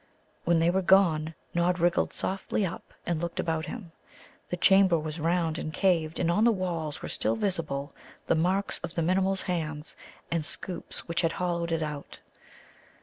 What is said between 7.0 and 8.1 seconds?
were still visible